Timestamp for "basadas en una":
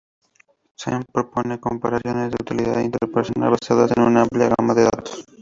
3.51-4.21